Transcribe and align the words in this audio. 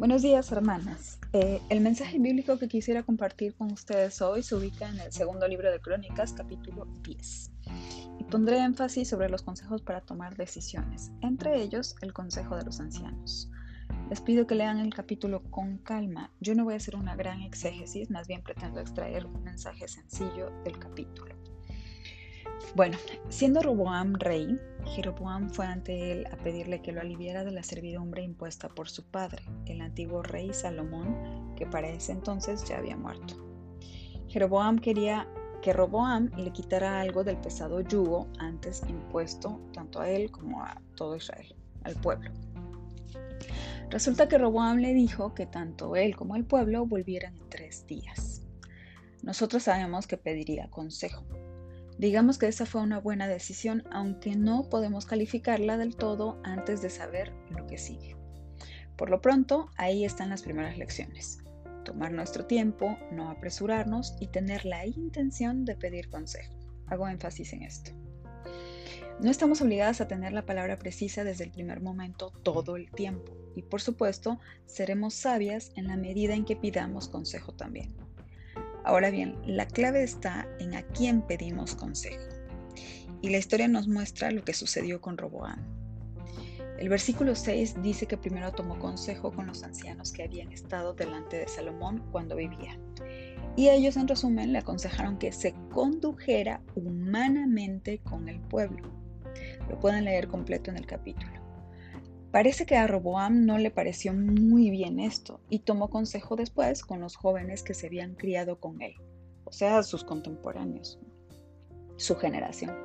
Buenos 0.00 0.22
días, 0.22 0.50
hermanas. 0.50 1.18
Eh, 1.34 1.60
el 1.68 1.82
mensaje 1.82 2.18
bíblico 2.18 2.58
que 2.58 2.68
quisiera 2.68 3.02
compartir 3.02 3.52
con 3.52 3.70
ustedes 3.70 4.22
hoy 4.22 4.42
se 4.42 4.54
ubica 4.54 4.88
en 4.88 4.98
el 4.98 5.12
segundo 5.12 5.46
libro 5.46 5.70
de 5.70 5.78
Crónicas, 5.78 6.32
capítulo 6.32 6.86
10. 7.02 7.50
Y 8.18 8.24
pondré 8.24 8.60
énfasis 8.60 9.10
sobre 9.10 9.28
los 9.28 9.42
consejos 9.42 9.82
para 9.82 10.00
tomar 10.00 10.38
decisiones, 10.38 11.12
entre 11.20 11.60
ellos 11.60 11.96
el 12.00 12.14
consejo 12.14 12.56
de 12.56 12.64
los 12.64 12.80
ancianos. 12.80 13.50
Les 14.08 14.22
pido 14.22 14.46
que 14.46 14.54
lean 14.54 14.78
el 14.78 14.94
capítulo 14.94 15.42
con 15.50 15.76
calma. 15.76 16.32
Yo 16.40 16.54
no 16.54 16.64
voy 16.64 16.72
a 16.72 16.78
hacer 16.78 16.96
una 16.96 17.14
gran 17.14 17.42
exégesis, 17.42 18.08
más 18.08 18.26
bien 18.26 18.42
pretendo 18.42 18.80
extraer 18.80 19.26
un 19.26 19.42
mensaje 19.42 19.86
sencillo 19.86 20.48
del 20.64 20.78
capítulo. 20.78 21.34
Bueno, 22.74 22.96
siendo 23.28 23.62
Roboam 23.62 24.14
rey, 24.14 24.58
Jeroboam 24.86 25.50
fue 25.50 25.66
ante 25.66 26.12
él 26.12 26.26
a 26.30 26.36
pedirle 26.36 26.80
que 26.82 26.92
lo 26.92 27.00
aliviara 27.00 27.44
de 27.44 27.50
la 27.50 27.62
servidumbre 27.62 28.22
impuesta 28.22 28.68
por 28.68 28.88
su 28.88 29.04
padre, 29.04 29.42
el 29.66 29.80
antiguo 29.80 30.22
rey 30.22 30.52
Salomón, 30.52 31.54
que 31.56 31.66
para 31.66 31.88
ese 31.88 32.12
entonces 32.12 32.64
ya 32.64 32.78
había 32.78 32.96
muerto. 32.96 33.34
Jeroboam 34.28 34.78
quería 34.78 35.28
que 35.62 35.72
Roboam 35.72 36.30
le 36.36 36.52
quitara 36.52 37.00
algo 37.00 37.24
del 37.24 37.36
pesado 37.36 37.80
yugo 37.80 38.28
antes 38.38 38.82
impuesto 38.88 39.60
tanto 39.72 40.00
a 40.00 40.08
él 40.08 40.30
como 40.30 40.62
a 40.62 40.80
todo 40.94 41.16
Israel, 41.16 41.54
al 41.84 41.96
pueblo. 41.96 42.30
Resulta 43.90 44.28
que 44.28 44.38
Roboam 44.38 44.78
le 44.78 44.94
dijo 44.94 45.34
que 45.34 45.46
tanto 45.46 45.96
él 45.96 46.16
como 46.16 46.36
el 46.36 46.44
pueblo 46.44 46.86
volvieran 46.86 47.36
en 47.36 47.48
tres 47.48 47.86
días. 47.86 48.42
Nosotros 49.22 49.64
sabemos 49.64 50.06
que 50.06 50.16
pediría 50.16 50.70
consejo, 50.70 51.24
Digamos 52.00 52.38
que 52.38 52.46
esa 52.48 52.64
fue 52.64 52.80
una 52.80 52.98
buena 52.98 53.28
decisión, 53.28 53.84
aunque 53.92 54.34
no 54.34 54.70
podemos 54.70 55.04
calificarla 55.04 55.76
del 55.76 55.96
todo 55.96 56.40
antes 56.44 56.80
de 56.80 56.88
saber 56.88 57.30
lo 57.50 57.66
que 57.66 57.76
sigue. 57.76 58.16
Por 58.96 59.10
lo 59.10 59.20
pronto, 59.20 59.68
ahí 59.76 60.06
están 60.06 60.30
las 60.30 60.40
primeras 60.40 60.78
lecciones. 60.78 61.44
Tomar 61.84 62.12
nuestro 62.12 62.46
tiempo, 62.46 62.96
no 63.12 63.28
apresurarnos 63.28 64.16
y 64.18 64.28
tener 64.28 64.64
la 64.64 64.86
intención 64.86 65.66
de 65.66 65.76
pedir 65.76 66.08
consejo. 66.08 66.54
Hago 66.86 67.06
énfasis 67.06 67.52
en 67.52 67.64
esto. 67.64 67.90
No 69.22 69.30
estamos 69.30 69.60
obligadas 69.60 70.00
a 70.00 70.08
tener 70.08 70.32
la 70.32 70.46
palabra 70.46 70.78
precisa 70.78 71.22
desde 71.22 71.44
el 71.44 71.50
primer 71.50 71.82
momento 71.82 72.32
todo 72.42 72.76
el 72.76 72.90
tiempo 72.90 73.36
y 73.54 73.60
por 73.60 73.82
supuesto 73.82 74.40
seremos 74.64 75.12
sabias 75.12 75.70
en 75.76 75.88
la 75.88 75.98
medida 75.98 76.32
en 76.32 76.46
que 76.46 76.56
pidamos 76.56 77.10
consejo 77.10 77.52
también. 77.52 77.94
Ahora 78.90 79.10
bien, 79.10 79.36
la 79.46 79.68
clave 79.68 80.02
está 80.02 80.48
en 80.58 80.74
a 80.74 80.82
quién 80.82 81.22
pedimos 81.22 81.76
consejo. 81.76 82.24
Y 83.22 83.30
la 83.30 83.38
historia 83.38 83.68
nos 83.68 83.86
muestra 83.86 84.32
lo 84.32 84.42
que 84.42 84.52
sucedió 84.52 85.00
con 85.00 85.16
Roboam. 85.16 85.60
El 86.76 86.88
versículo 86.88 87.36
6 87.36 87.82
dice 87.84 88.06
que 88.06 88.16
primero 88.16 88.50
tomó 88.50 88.80
consejo 88.80 89.30
con 89.30 89.46
los 89.46 89.62
ancianos 89.62 90.10
que 90.10 90.24
habían 90.24 90.50
estado 90.50 90.92
delante 90.92 91.36
de 91.36 91.46
Salomón 91.46 92.02
cuando 92.10 92.34
vivía. 92.34 92.80
Y 93.54 93.68
ellos 93.68 93.96
en 93.96 94.08
resumen 94.08 94.52
le 94.52 94.58
aconsejaron 94.58 95.18
que 95.18 95.30
se 95.30 95.54
condujera 95.72 96.60
humanamente 96.74 98.00
con 98.00 98.28
el 98.28 98.40
pueblo. 98.40 98.90
Lo 99.68 99.78
pueden 99.78 100.04
leer 100.04 100.26
completo 100.26 100.72
en 100.72 100.78
el 100.78 100.86
capítulo. 100.86 101.39
Parece 102.30 102.64
que 102.64 102.76
a 102.76 102.86
Roboam 102.86 103.44
no 103.44 103.58
le 103.58 103.72
pareció 103.72 104.14
muy 104.14 104.70
bien 104.70 105.00
esto 105.00 105.40
y 105.50 105.60
tomó 105.60 105.90
consejo 105.90 106.36
después 106.36 106.82
con 106.82 107.00
los 107.00 107.16
jóvenes 107.16 107.64
que 107.64 107.74
se 107.74 107.88
habían 107.88 108.14
criado 108.14 108.60
con 108.60 108.80
él, 108.82 108.94
o 109.44 109.52
sea, 109.52 109.82
sus 109.82 110.04
contemporáneos, 110.04 111.00
su 111.96 112.14
generación. 112.14 112.76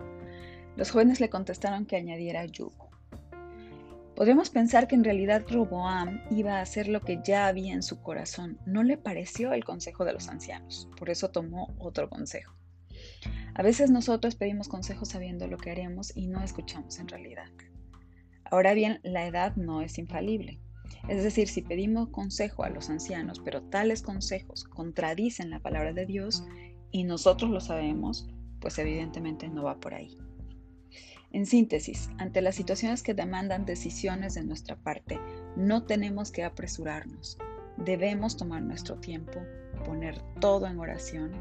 Los 0.75 0.89
jóvenes 0.89 1.19
le 1.19 1.29
contestaron 1.29 1.85
que 1.85 1.95
añadiera 1.95 2.43
yugo. 2.45 2.89
Podríamos 4.15 4.49
pensar 4.49 4.87
que 4.87 4.95
en 4.95 5.03
realidad 5.03 5.45
Roboam 5.47 6.21
iba 6.31 6.57
a 6.57 6.61
hacer 6.61 6.87
lo 6.87 7.01
que 7.01 7.19
ya 7.23 7.45
había 7.45 7.73
en 7.73 7.83
su 7.83 8.01
corazón. 8.01 8.57
No 8.65 8.81
le 8.81 8.97
pareció 8.97 9.53
el 9.53 9.63
consejo 9.63 10.05
de 10.05 10.13
los 10.13 10.27
ancianos, 10.27 10.89
por 10.97 11.11
eso 11.11 11.29
tomó 11.29 11.75
otro 11.77 12.09
consejo. 12.09 12.55
A 13.53 13.61
veces 13.61 13.91
nosotros 13.91 14.35
pedimos 14.35 14.69
consejos 14.69 15.09
sabiendo 15.09 15.47
lo 15.47 15.57
que 15.57 15.69
haremos 15.69 16.15
y 16.15 16.27
no 16.27 16.41
escuchamos 16.41 16.97
en 16.97 17.09
realidad. 17.09 17.47
Ahora 18.51 18.73
bien, 18.73 18.99
la 19.03 19.25
edad 19.25 19.55
no 19.55 19.81
es 19.81 19.97
infalible. 19.97 20.59
Es 21.07 21.23
decir, 21.23 21.47
si 21.47 21.61
pedimos 21.61 22.09
consejo 22.09 22.63
a 22.63 22.69
los 22.69 22.89
ancianos, 22.89 23.39
pero 23.43 23.61
tales 23.63 24.01
consejos 24.01 24.63
contradicen 24.63 25.49
la 25.49 25.59
palabra 25.59 25.93
de 25.93 26.05
Dios 26.05 26.43
y 26.91 27.03
nosotros 27.03 27.51
lo 27.51 27.59
sabemos, 27.59 28.27
pues 28.59 28.79
evidentemente 28.79 29.47
no 29.47 29.63
va 29.63 29.79
por 29.79 29.93
ahí. 29.93 30.17
En 31.31 31.45
síntesis, 31.45 32.09
ante 32.17 32.41
las 32.41 32.55
situaciones 32.55 33.03
que 33.03 33.13
demandan 33.13 33.65
decisiones 33.65 34.35
de 34.35 34.43
nuestra 34.43 34.77
parte, 34.77 35.19
no 35.55 35.83
tenemos 35.83 36.31
que 36.31 36.43
apresurarnos. 36.43 37.37
Debemos 37.77 38.37
tomar 38.37 38.61
nuestro 38.61 38.95
tiempo, 38.99 39.41
poner 39.85 40.21
todo 40.39 40.65
en 40.65 40.79
oración 40.79 41.33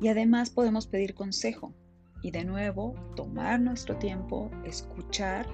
y 0.00 0.08
además 0.08 0.50
podemos 0.50 0.86
pedir 0.86 1.14
consejo 1.14 1.74
y 2.22 2.30
de 2.30 2.44
nuevo 2.44 2.94
tomar 3.16 3.60
nuestro 3.60 3.96
tiempo, 3.96 4.50
escuchar 4.64 5.46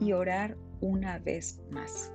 y 0.00 0.12
orar 0.12 0.56
una 0.80 1.18
vez 1.18 1.60
más. 1.70 2.10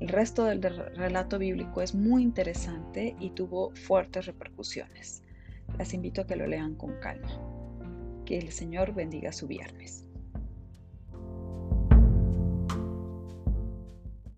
El 0.00 0.08
resto 0.08 0.44
del 0.44 0.62
relato 0.62 1.38
bíblico 1.38 1.82
es 1.82 1.94
muy 1.94 2.22
interesante 2.22 3.16
y 3.20 3.30
tuvo 3.30 3.74
fuertes 3.74 4.26
repercusiones. 4.26 5.22
Las 5.78 5.94
invito 5.94 6.22
a 6.22 6.26
que 6.26 6.36
lo 6.36 6.46
lean 6.46 6.74
con 6.74 6.98
calma. 7.00 7.40
Que 8.24 8.38
el 8.38 8.52
Señor 8.52 8.94
bendiga 8.94 9.32
su 9.32 9.46
viernes. 9.46 10.03